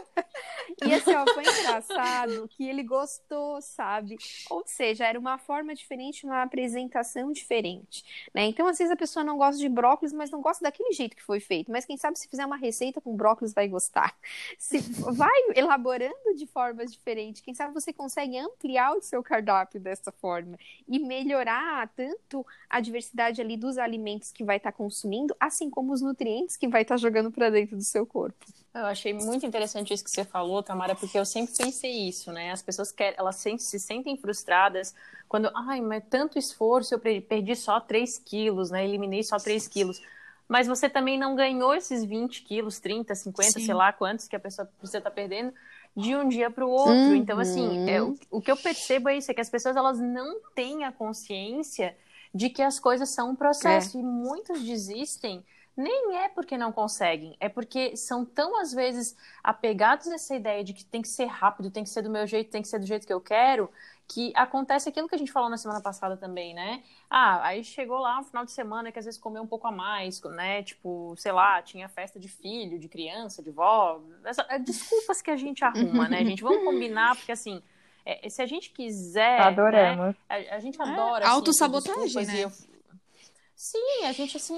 [0.84, 4.16] e assim, ó, foi engraçado que ele gostou, sabe?
[4.48, 8.02] Ou seja, era uma forma diferente, uma apresentação diferente,
[8.34, 8.46] né?
[8.46, 11.22] Então, às vezes a pessoa não gosta de brócolis, mas não gosta daquele jeito que
[11.22, 11.70] foi feito.
[11.70, 14.16] Mas quem sabe se fizer uma receita com brócolis vai gostar.
[14.58, 20.12] Se vai elaborando de formas diferentes, quem sabe você consegue ampliar o seu cardápio dessa
[20.12, 25.68] forma e melhorar tanto a diversidade ali dos alimentos que vai estar tá consumindo, assim
[25.68, 28.46] como os nutrientes que vai estar tá jogando para dentro do seu corpo.
[28.74, 32.52] Eu achei muito interessante isso que você falou, Tamara, porque eu sempre pensei isso, né?
[32.52, 34.94] As pessoas querem, elas se sentem frustradas
[35.28, 38.84] quando, ai, mas tanto esforço, eu perdi só 3 quilos, né?
[38.84, 40.00] Eliminei só 3 quilos.
[40.48, 43.66] Mas você também não ganhou esses 20 quilos, 30, 50, Sim.
[43.66, 45.52] sei lá quantos que a pessoa precisa estar tá perdendo
[45.98, 46.94] de um dia para o outro.
[46.94, 47.16] Uhum.
[47.16, 49.98] Então, assim, é, o, o que eu percebo é isso, é que as pessoas elas
[49.98, 51.96] não têm a consciência
[52.32, 54.00] de que as coisas são um processo é.
[54.00, 55.44] e muitos desistem
[55.78, 60.72] nem é porque não conseguem, é porque são tão, às vezes, apegados nessa ideia de
[60.72, 62.86] que tem que ser rápido, tem que ser do meu jeito, tem que ser do
[62.86, 63.70] jeito que eu quero,
[64.08, 66.82] que acontece aquilo que a gente falou na semana passada também, né?
[67.08, 69.72] Ah, aí chegou lá um final de semana que às vezes comeu um pouco a
[69.72, 70.64] mais, né?
[70.64, 74.00] Tipo, sei lá, tinha festa de filho, de criança, de vó.
[74.24, 76.42] Essa, é, desculpas que a gente arruma, né, gente?
[76.42, 77.62] Vamos combinar, porque assim.
[78.04, 79.38] É, se a gente quiser.
[79.38, 80.06] Né, Adoramos.
[80.06, 81.24] Né, a, a, gente adora.
[81.24, 82.50] É, assim, Autossabotagem, né?
[83.58, 84.54] Sim, a gente, assim.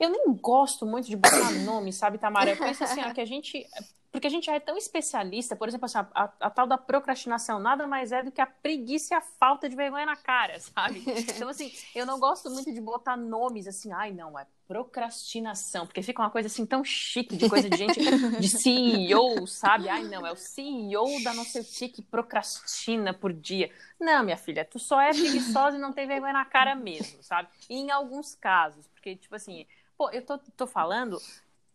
[0.00, 2.50] Eu nem gosto muito de botar nome, sabe, Tamara?
[2.50, 3.68] Eu penso assim, ó, que a gente.
[4.12, 6.76] Porque a gente já é tão especialista, por exemplo, assim, a, a, a, tal da
[6.76, 10.60] procrastinação nada mais é do que a preguiça e a falta de vergonha na cara,
[10.60, 11.02] sabe?
[11.34, 16.02] Então, assim, eu não gosto muito de botar nomes assim, ai, não, é procrastinação, porque
[16.02, 17.98] fica uma coisa assim tão chique de coisa de gente,
[18.38, 19.88] de CEO, sabe?
[19.88, 23.70] Ai, não, é o CEO da não sei o que que procrastina por dia.
[23.98, 27.48] Não, minha filha, tu só é preguiçosa e não tem vergonha na cara mesmo, sabe?
[27.68, 31.18] E em alguns casos, porque, tipo assim, pô, eu tô, tô falando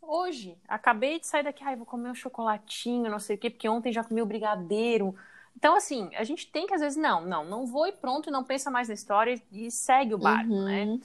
[0.01, 3.69] hoje, acabei de sair daqui, ai, vou comer um chocolatinho, não sei o quê, porque
[3.69, 5.15] ontem já comi o brigadeiro.
[5.55, 8.43] Então, assim, a gente tem que, às vezes, não, não, não vou e pronto, não
[8.43, 10.65] pensa mais na história e segue o barco, uhum.
[10.65, 10.99] né?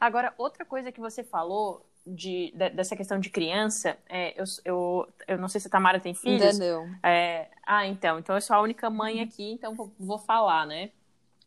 [0.00, 5.08] Agora, outra coisa que você falou de, de, dessa questão de criança, é, eu, eu,
[5.26, 6.42] eu não sei se a Tamara tem filhos.
[6.42, 6.94] Ainda não.
[7.02, 8.18] É, ah, então.
[8.18, 10.90] Então eu sou a única mãe aqui, então vou, vou falar, né?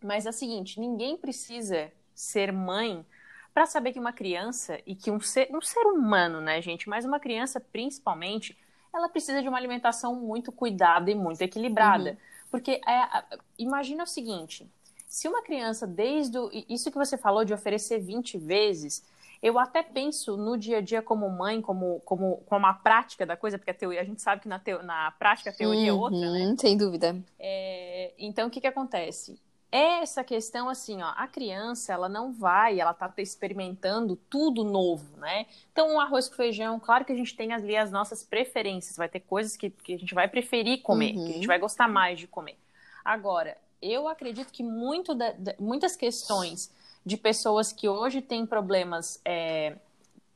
[0.04, 3.06] Mas é o seguinte: ninguém precisa ser mãe
[3.54, 6.88] para saber que uma criança e que um ser, um ser humano, né, gente?
[6.88, 8.58] Mas uma criança, principalmente,
[8.94, 12.12] ela precisa de uma alimentação muito cuidada e muito equilibrada.
[12.12, 12.18] Uhum.
[12.50, 13.24] Porque é,
[13.58, 14.70] imagina o seguinte:
[15.08, 19.04] se uma criança, desde o, isso que você falou de oferecer 20 vezes,
[19.42, 23.36] eu até penso no dia a dia como mãe, como, como, como a prática da
[23.36, 25.94] coisa, porque a, teoria, a gente sabe que na, teo, na prática a teoria é
[25.94, 26.56] uhum, é outra, né?
[26.58, 27.20] Sem dúvida.
[27.40, 29.40] É, então, o que, que acontece?
[29.72, 35.46] Essa questão, assim, ó, a criança, ela não vai, ela tá experimentando tudo novo, né?
[35.72, 39.08] Então, um arroz com feijão, claro que a gente tem ali as nossas preferências, vai
[39.08, 41.24] ter coisas que, que a gente vai preferir comer, uhum.
[41.24, 41.48] que a gente uhum.
[41.48, 42.58] vai gostar mais de comer.
[43.04, 46.70] Agora, eu acredito que muito da, da, muitas questões
[47.06, 49.76] de pessoas que hoje têm problemas é,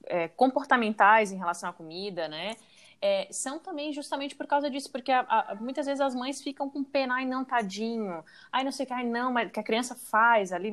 [0.06, 2.56] é, comportamentais em relação à comida, né?
[3.02, 6.70] É, são também justamente por causa disso, porque a, a, muitas vezes as mães ficam
[6.70, 9.64] com pena, ai não, tadinho, ai não sei o que, ai não, mas que a
[9.64, 10.72] criança faz ali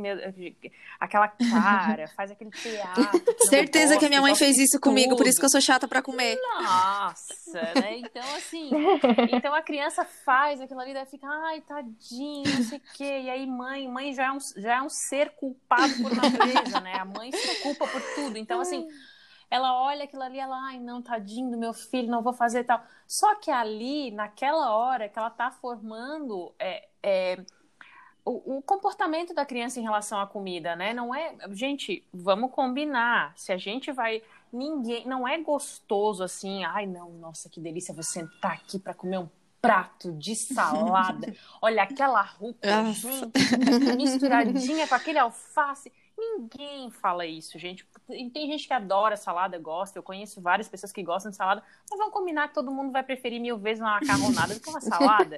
[0.99, 3.21] aquela cara, faz aquele teatro.
[3.21, 5.19] Que Certeza que a minha mãe fez isso comigo, tudo.
[5.19, 6.39] por isso que eu sou chata para comer.
[6.41, 7.99] Nossa, né?
[7.99, 8.71] Então, assim,
[9.33, 13.31] então a criança faz aquilo ali, daí fica, ai, tadinho, não sei o quê, e
[13.31, 16.95] aí mãe, mãe já é um, já é um ser culpado por natureza, né?
[16.95, 18.89] A mãe se culpa por tudo, então, assim
[19.53, 22.83] ela olha aquilo ali, ela, ai, não, tadinho do meu filho, não vou fazer tal.
[23.07, 27.39] Só que ali, naquela hora que ela tá formando é, é,
[28.25, 30.95] o, o, comportamento da criança em relação à comida, né?
[30.95, 31.37] Não é.
[31.51, 33.35] Gente, vamos combinar.
[33.37, 34.23] Se a gente vai.
[34.51, 35.07] Ninguém.
[35.07, 36.65] Não é gostoso assim.
[36.65, 39.29] Ai, não, nossa, que delícia vou sentar aqui para comer um
[39.61, 41.35] prato de salada.
[41.61, 42.85] Olha, aquela rúcula,
[43.99, 45.93] misturadinha com aquele alface.
[46.23, 47.85] Ninguém fala isso, gente.
[48.07, 49.99] Tem gente que adora salada, gosta.
[49.99, 53.03] Eu conheço várias pessoas que gostam de salada, mas vamos combinar que todo mundo vai
[53.03, 55.37] preferir mil vezes uma macarronada do que uma salada.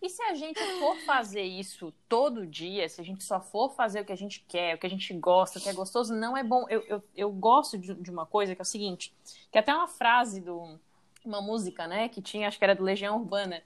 [0.00, 4.00] E se a gente for fazer isso todo dia, se a gente só for fazer
[4.00, 6.36] o que a gente quer, o que a gente gosta, o que é gostoso, não
[6.36, 6.66] é bom.
[6.68, 9.12] Eu, eu, eu gosto de, de uma coisa que é o seguinte,
[9.50, 10.78] que é até uma frase do
[11.22, 13.62] uma música, né, que tinha, acho que era do Legião Urbana.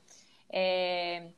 [0.50, 1.28] É...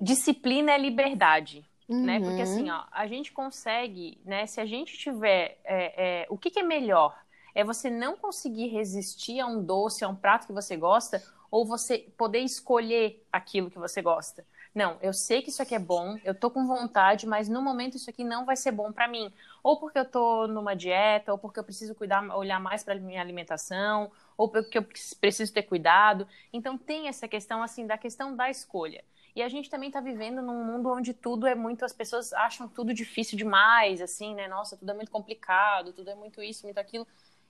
[0.00, 1.64] Disciplina é liberdade.
[1.92, 2.04] Uhum.
[2.04, 2.20] Né?
[2.20, 4.46] Porque assim, ó, a gente consegue, né?
[4.46, 5.58] Se a gente tiver.
[5.64, 7.16] É, é, o que, que é melhor?
[7.54, 11.66] É você não conseguir resistir a um doce, a um prato que você gosta, ou
[11.66, 14.44] você poder escolher aquilo que você gosta.
[14.74, 17.98] Não, eu sei que isso aqui é bom, eu tô com vontade, mas no momento
[17.98, 19.30] isso aqui não vai ser bom para mim.
[19.62, 23.20] Ou porque eu tô numa dieta, ou porque eu preciso cuidar, olhar mais para minha
[23.20, 24.82] alimentação, ou porque eu
[25.20, 26.26] preciso ter cuidado.
[26.50, 29.04] Então tem essa questão assim da questão da escolha.
[29.34, 32.68] E a gente também está vivendo num mundo onde tudo é muito, as pessoas acham
[32.68, 34.46] tudo difícil demais, assim, né?
[34.46, 37.06] Nossa, tudo é muito complicado, tudo é muito isso, muito aquilo.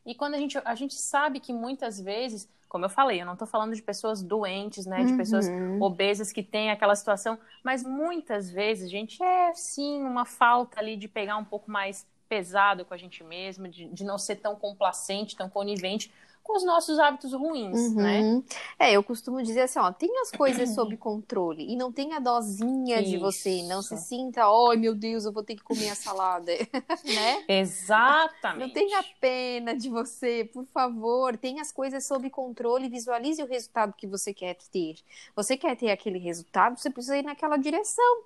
[0.07, 3.33] E quando a gente, a gente sabe que muitas vezes, como eu falei, eu não
[3.33, 5.05] estou falando de pessoas doentes, né?
[5.05, 5.19] De uhum.
[5.19, 5.47] pessoas
[5.81, 11.09] obesas que têm aquela situação, mas muitas vezes, gente, é sim uma falta ali de
[11.09, 15.37] pegar um pouco mais pesado com a gente mesmo, de, de não ser tão complacente,
[15.37, 18.21] tão conivente com os nossos hábitos ruins, né?
[18.21, 18.39] uhum.
[18.39, 18.43] né?
[18.79, 23.01] É, eu costumo dizer assim, ó, tenha as coisas sob controle e não tenha dozinha
[23.01, 23.11] Isso.
[23.11, 26.53] de você, não se sinta, oh meu Deus, eu vou ter que comer a salada,
[27.05, 27.45] né?
[27.49, 28.67] Exatamente.
[28.67, 33.95] Não tenha pena de você, por favor, tenha as coisas sob controle, visualize o resultado
[33.95, 34.97] que você quer ter.
[35.37, 38.23] Você quer ter aquele resultado, você precisa ir naquela direção,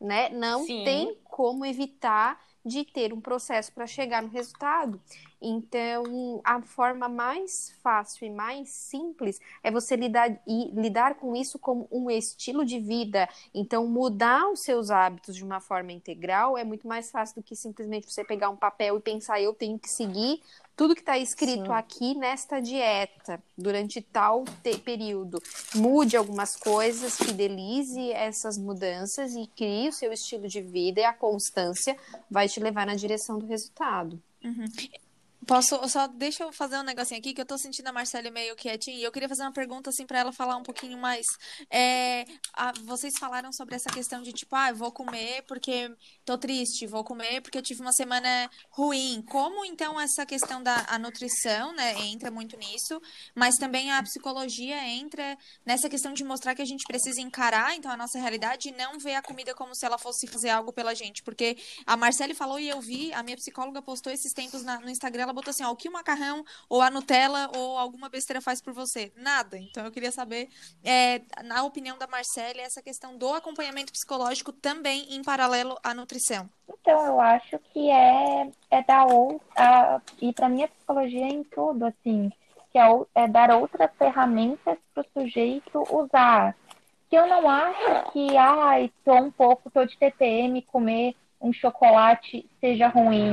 [0.00, 0.30] né?
[0.30, 0.84] Não Sim.
[0.84, 5.00] tem como evitar de ter um processo para chegar no resultado.
[5.40, 11.58] Então, a forma mais fácil e mais simples é você lidar, e, lidar com isso
[11.58, 13.28] como um estilo de vida.
[13.54, 17.54] Então, mudar os seus hábitos de uma forma integral é muito mais fácil do que
[17.54, 20.42] simplesmente você pegar um papel e pensar, eu tenho que seguir
[20.78, 21.72] tudo que está escrito Sim.
[21.72, 24.44] aqui nesta dieta durante tal
[24.84, 25.42] período.
[25.74, 31.12] Mude algumas coisas, fidelize essas mudanças e crie o seu estilo de vida e a
[31.12, 31.96] constância
[32.30, 34.20] vai te levar na direção do resultado.
[34.44, 34.66] Uhum.
[35.48, 38.54] Posso, só deixa eu fazer um negocinho aqui que eu tô sentindo a Marcele meio
[38.54, 41.24] quietinha e eu queria fazer uma pergunta assim para ela falar um pouquinho mais.
[41.70, 45.90] É, a, vocês falaram sobre essa questão de tipo, ah, eu vou comer porque
[46.22, 48.28] tô triste, vou comer porque eu tive uma semana
[48.68, 49.24] ruim.
[49.26, 53.00] Como então essa questão da a nutrição, né, entra muito nisso,
[53.34, 55.34] mas também a psicologia entra
[55.64, 58.98] nessa questão de mostrar que a gente precisa encarar então a nossa realidade e não
[58.98, 61.56] ver a comida como se ela fosse fazer algo pela gente, porque
[61.86, 65.22] a Marcele falou e eu vi, a minha psicóloga postou esses tempos na, no Instagram,
[65.22, 68.60] ela botou assim, ó, o que o macarrão ou a Nutella ou alguma besteira faz
[68.60, 69.12] por você?
[69.16, 69.56] Nada.
[69.56, 70.48] Então eu queria saber,
[70.84, 76.48] é, na opinião da Marcele, essa questão do acompanhamento psicológico também em paralelo à nutrição.
[76.68, 81.44] Então eu acho que é, é dar outra, e para mim a psicologia é em
[81.44, 82.30] tudo, assim,
[82.72, 86.56] que é, é dar outras ferramentas para o sujeito usar.
[87.08, 92.44] Que eu não acho que, ai, tô um pouco, tô de TPM, comer um chocolate
[92.60, 93.30] seja ruim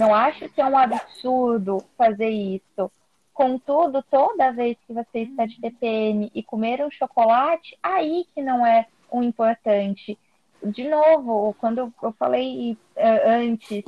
[0.00, 2.90] não acho que é um absurdo fazer isso.
[3.34, 8.64] Contudo, toda vez que você está de TPM e comer um chocolate, aí que não
[8.64, 10.18] é o importante.
[10.62, 13.84] De novo, quando eu falei uh, antes,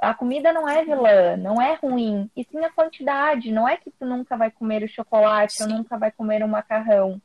[0.00, 3.52] a comida não é vilã, não é ruim, e sim a quantidade.
[3.52, 5.62] Não é que tu nunca vai comer o chocolate sim.
[5.62, 7.20] ou nunca vai comer um macarrão.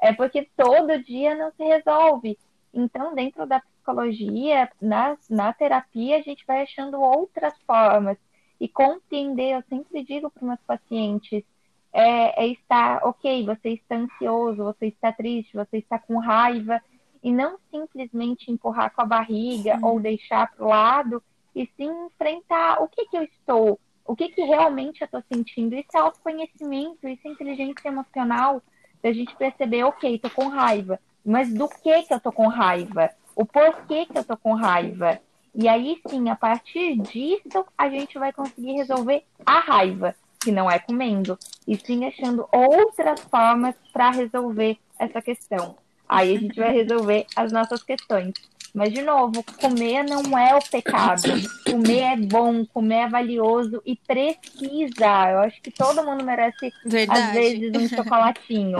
[0.00, 2.36] É porque todo dia não se resolve.
[2.74, 8.16] Então, dentro da psicologia, na, na terapia, a gente vai achando outras formas.
[8.60, 11.44] E compreender, eu sempre digo para meus pacientes,
[11.92, 16.80] é, é, estar, ok, você está ansioso, você está triste, você está com raiva,
[17.22, 19.84] e não simplesmente empurrar com a barriga sim.
[19.84, 21.22] ou deixar para o lado,
[21.54, 25.74] e sim enfrentar o que, que eu estou, o que, que realmente eu estou sentindo.
[25.74, 28.62] Isso é autoconhecimento, isso é inteligência emocional,
[29.02, 33.10] da gente perceber, ok, estou com raiva, mas do que, que eu estou com raiva?
[33.36, 35.20] O porquê que eu tô com raiva.
[35.54, 40.70] E aí sim, a partir disso, a gente vai conseguir resolver a raiva, que não
[40.70, 45.76] é comendo, e sim achando outras formas para resolver essa questão.
[46.08, 48.32] Aí a gente vai resolver as nossas questões.
[48.76, 51.22] Mas, de novo, comer não é o pecado.
[51.64, 55.30] Comer é bom, comer é valioso e precisa.
[55.30, 57.20] Eu acho que todo mundo merece, Verdade.
[57.20, 58.78] às vezes, um chocolatinho.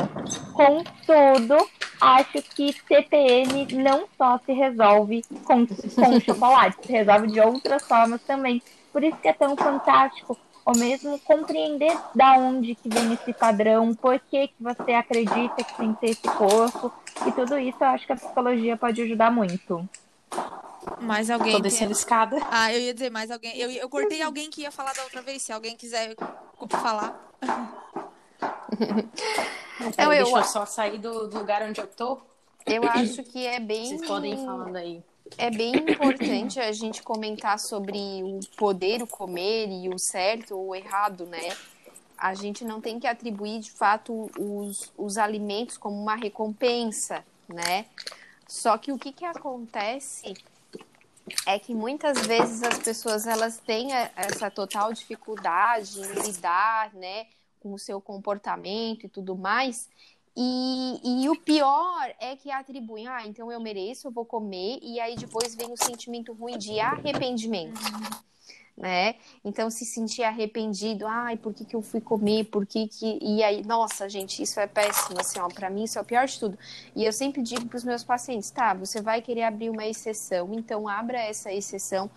[0.53, 1.67] Contudo,
[1.99, 8.21] acho que TPM não só se resolve com, com chocolate, se resolve de outras formas
[8.21, 8.63] também.
[8.93, 13.95] Por isso que é tão fantástico ou mesmo compreender da onde que vem esse padrão,
[13.95, 16.93] por que, que você acredita que tem que ter esse corpo,
[17.25, 19.89] e tudo isso eu acho que a psicologia pode ajudar muito.
[21.01, 21.53] Mais alguém?
[21.53, 21.99] Tô descendo que...
[21.99, 22.37] escada.
[22.51, 23.57] Ah, eu ia dizer mais alguém.
[23.57, 25.43] Eu, eu cortei alguém que ia falar da outra vez.
[25.43, 26.15] Se alguém quiser
[26.69, 27.33] falar.
[29.81, 32.19] Então, eu, deixa eu só sair do, do lugar onde eu tô.
[32.65, 33.85] Eu acho que é bem.
[33.87, 35.03] Vocês podem ir falando aí.
[35.39, 40.69] É bem importante a gente comentar sobre o poder, o comer e o certo ou
[40.69, 41.57] o errado, né?
[42.17, 47.87] A gente não tem que atribuir de fato os, os alimentos como uma recompensa, né?
[48.49, 50.35] Só que o que, que acontece
[51.45, 57.27] é que muitas vezes as pessoas elas têm essa total dificuldade em lidar, né,
[57.61, 59.89] com o seu comportamento e tudo mais,
[60.37, 65.01] e, e, o pior é que atribuem, ah, então eu mereço, eu vou comer, e
[65.01, 67.81] aí depois vem o sentimento ruim de arrependimento.
[68.77, 69.15] Né?
[69.43, 72.45] Então se sentir arrependido, ai, por que, que eu fui comer?
[72.45, 75.99] Por que que e aí, nossa, gente, isso é péssimo, assim, ó, para mim isso
[75.99, 76.59] é o pior de tudo.
[76.95, 80.53] E eu sempre digo para os meus pacientes, tá, você vai querer abrir uma exceção,
[80.53, 82.11] então abra essa exceção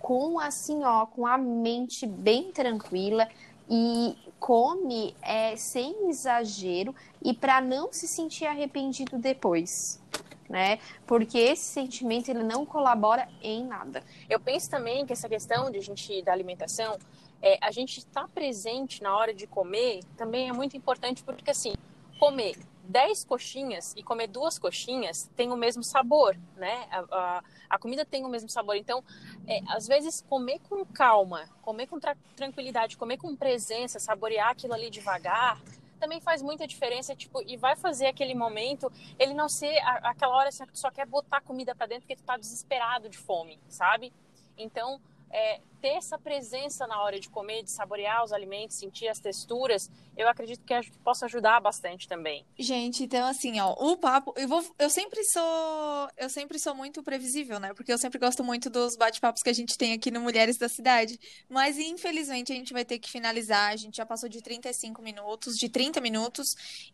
[0.00, 3.28] com assim, ó, com a mente bem tranquila
[3.68, 10.00] e come é, sem exagero e para não se sentir arrependido depois.
[10.48, 10.80] Né?
[11.06, 14.02] Porque esse sentimento ele não colabora em nada.
[14.28, 16.98] Eu penso também que essa questão de a gente da alimentação,
[17.40, 21.52] é, a gente estar tá presente na hora de comer também é muito importante porque
[21.52, 21.74] assim,
[22.18, 26.86] comer 10 coxinhas e comer duas coxinhas tem o mesmo sabor, né?
[26.90, 28.76] A, a, a comida tem o mesmo sabor.
[28.76, 29.04] Então,
[29.46, 34.74] é, às vezes, comer com calma, comer com tra tranquilidade, comer com presença, saborear aquilo
[34.74, 35.60] ali devagar,
[36.00, 40.34] também faz muita diferença, tipo, e vai fazer aquele momento, ele não ser a, aquela
[40.34, 43.18] hora assim, que tu só quer botar comida para dentro porque tu tá desesperado de
[43.18, 44.12] fome, sabe?
[44.56, 49.18] Então, é, ter essa presença na hora de comer, de saborear os alimentos, sentir as
[49.18, 52.44] texturas, eu acredito que possa ajudar bastante também.
[52.58, 57.02] Gente, então assim, ó, o papo, eu vou, eu sempre sou, eu sempre sou muito
[57.02, 57.72] previsível, né?
[57.72, 60.68] Porque eu sempre gosto muito dos bate-papos que a gente tem aqui no Mulheres da
[60.68, 65.00] Cidade, mas infelizmente a gente vai ter que finalizar, a gente já passou de 35
[65.00, 66.48] minutos, de 30 minutos,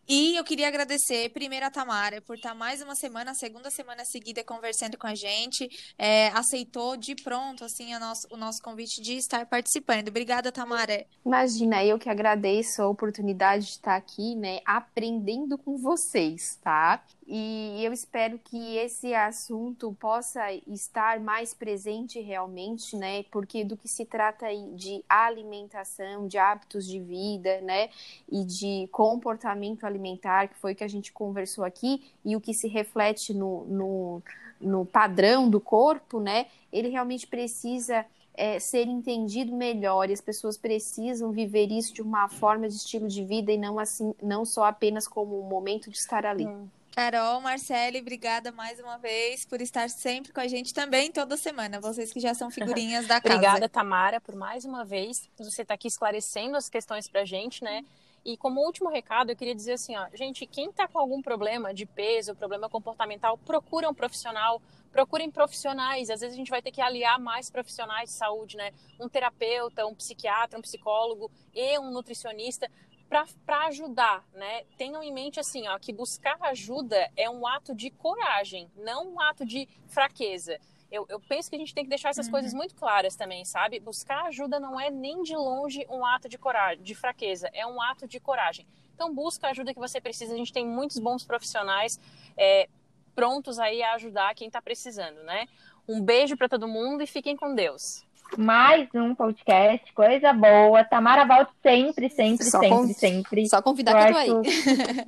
[0.07, 4.05] e eu queria agradecer primeiro a Tamara por estar mais uma semana, a segunda semana
[4.05, 9.01] seguida conversando com a gente, é, aceitou de pronto assim o nosso, o nosso convite
[9.01, 10.09] de estar participando.
[10.09, 11.05] Obrigada, Tamara.
[11.25, 17.03] Imagina, eu que agradeço a oportunidade de estar aqui, né, aprendendo com vocês, tá?
[17.29, 23.23] E eu espero que esse assunto possa estar mais presente realmente, né?
[23.23, 27.89] Porque do que se trata de alimentação, de hábitos de vida, né?
[28.31, 32.53] E de comportamento alimentar, que foi o que a gente conversou aqui, e o que
[32.53, 34.23] se reflete no, no,
[34.61, 36.45] no padrão do corpo, né?
[36.71, 38.05] Ele realmente precisa
[38.37, 43.07] é, ser entendido melhor e as pessoas precisam viver isso de uma forma de estilo
[43.07, 46.45] de vida e não assim, não só apenas como um momento de estar ali.
[46.45, 46.69] Hum.
[46.97, 51.79] Carol, Marcele, obrigada mais uma vez por estar sempre com a gente também toda semana.
[51.79, 53.35] Vocês que já são figurinhas da casa.
[53.35, 55.29] Obrigada, Tamara, por mais uma vez.
[55.37, 57.85] Você está aqui esclarecendo as questões para a gente, né?
[58.27, 61.73] E como último recado, eu queria dizer assim, ó, gente, quem está com algum problema
[61.73, 64.61] de peso, problema comportamental, procura um profissional,
[64.91, 66.09] procurem profissionais.
[66.09, 68.73] Às vezes a gente vai ter que aliar mais profissionais de saúde, né?
[68.99, 72.69] Um terapeuta, um psiquiatra, um psicólogo e um nutricionista
[73.07, 74.65] para ajudar, né?
[74.77, 79.21] Tenham em mente assim, ó, que buscar ajuda é um ato de coragem, não um
[79.21, 80.59] ato de fraqueza.
[80.91, 82.31] Eu, eu penso que a gente tem que deixar essas uhum.
[82.31, 83.79] coisas muito claras também, sabe?
[83.79, 87.81] Buscar ajuda não é nem de longe um ato de coragem, de fraqueza, é um
[87.81, 88.65] ato de coragem.
[88.95, 90.33] Então busca a ajuda que você precisa.
[90.33, 91.99] A gente tem muitos bons profissionais
[92.37, 92.67] é,
[93.13, 95.47] prontos aí a ajudar quem está precisando, né?
[95.87, 98.05] Um beijo para todo mundo e fiquem com Deus.
[98.37, 100.83] Mais um podcast, coisa boa.
[100.83, 103.47] Tamara volte sempre, sempre, só sempre, sempre.
[103.47, 104.49] Só convidar eu que eu acho...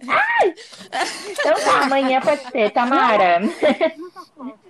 [0.08, 0.54] Ai!
[1.32, 3.42] Então tá, amanhã pode ser, Tamara.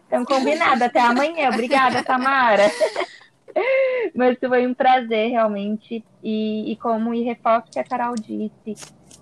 [0.10, 1.50] Então combinado, até amanhã.
[1.50, 2.64] Obrigada, Tamara.
[4.16, 6.04] Mas foi um prazer, realmente.
[6.24, 8.74] E, e como e reforço que a Carol disse,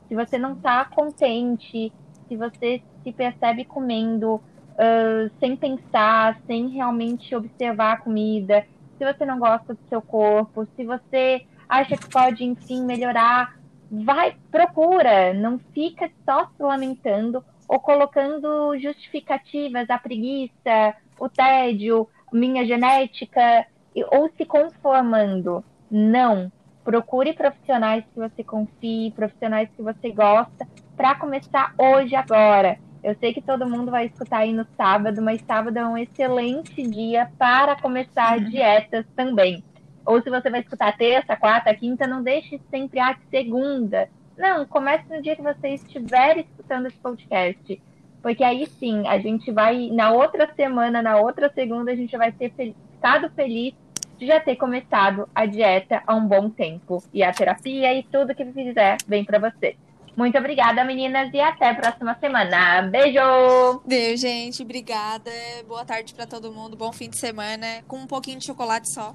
[0.08, 1.91] se você não está contente,
[2.28, 8.66] se você se percebe comendo uh, sem pensar, sem realmente observar a comida,
[8.97, 13.57] se você não gosta do seu corpo, se você acha que pode, enfim, melhorar,
[13.91, 22.65] vai, procura, não fica só se lamentando ou colocando justificativas, a preguiça, o tédio, minha
[22.65, 23.65] genética,
[24.11, 25.63] ou se conformando.
[25.89, 26.51] Não.
[26.84, 32.80] Procure profissionais que você confie, profissionais que você gosta, para começar hoje, agora.
[33.03, 36.82] Eu sei que todo mundo vai escutar aí no sábado, mas sábado é um excelente
[36.82, 38.49] dia para começar uhum.
[38.49, 39.63] dietas também.
[40.05, 44.09] Ou se você vai escutar terça, quarta, quinta, não deixe sempre a segunda.
[44.38, 46.38] Não, comece no dia que você estiver
[46.68, 47.82] escutando esse podcast.
[48.22, 52.32] Porque aí sim, a gente vai, na outra semana, na outra segunda, a gente vai
[52.32, 53.74] ter ficado feliz
[54.18, 57.01] de já ter começado a dieta há um bom tempo.
[57.13, 59.78] E a terapia e tudo que fizer vem para você.
[60.15, 62.82] Muito obrigada, meninas, e até a próxima semana.
[62.82, 63.82] Beijo!
[63.86, 64.63] Beijo, gente.
[64.63, 65.32] Obrigada.
[65.68, 66.76] Boa tarde para todo mundo.
[66.76, 67.84] Bom fim de semana.
[67.88, 69.13] Com um pouquinho de chocolate só.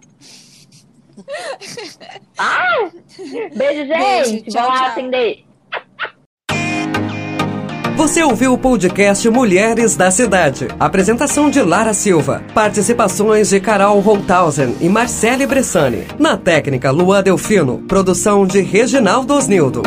[2.38, 2.88] Ah!
[3.56, 4.30] Beijo, gente.
[4.30, 4.44] Beijo.
[4.44, 4.86] Tchau, Vou lá tchau.
[4.92, 5.51] atender.
[8.02, 10.66] Você ouviu o podcast Mulheres da Cidade.
[10.80, 12.42] Apresentação de Lara Silva.
[12.52, 16.08] Participações de Carol Holthausen e Marcele Bressani.
[16.18, 17.78] Na técnica, Lua Delfino.
[17.86, 19.82] Produção de Reginaldo Osnildo.